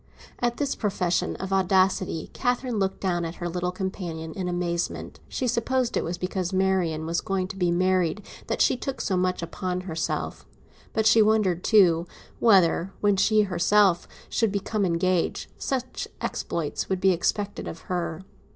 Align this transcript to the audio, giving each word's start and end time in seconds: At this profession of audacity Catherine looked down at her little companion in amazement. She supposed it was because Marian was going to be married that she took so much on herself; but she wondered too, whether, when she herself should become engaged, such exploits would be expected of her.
At 0.39 0.57
this 0.57 0.73
profession 0.73 1.35
of 1.35 1.53
audacity 1.53 2.31
Catherine 2.33 2.79
looked 2.79 3.01
down 3.01 3.23
at 3.23 3.35
her 3.35 3.47
little 3.47 3.71
companion 3.71 4.33
in 4.33 4.47
amazement. 4.49 5.19
She 5.29 5.47
supposed 5.47 5.95
it 5.95 6.03
was 6.03 6.17
because 6.17 6.51
Marian 6.51 7.05
was 7.05 7.21
going 7.21 7.47
to 7.49 7.55
be 7.55 7.69
married 7.69 8.23
that 8.47 8.61
she 8.63 8.75
took 8.75 8.99
so 8.99 9.15
much 9.15 9.43
on 9.61 9.81
herself; 9.81 10.43
but 10.93 11.05
she 11.05 11.21
wondered 11.21 11.63
too, 11.63 12.07
whether, 12.39 12.91
when 12.99 13.15
she 13.15 13.41
herself 13.43 14.07
should 14.27 14.51
become 14.51 14.87
engaged, 14.87 15.51
such 15.59 16.07
exploits 16.19 16.89
would 16.89 16.99
be 16.99 17.11
expected 17.11 17.67
of 17.67 17.81
her. 17.81 18.23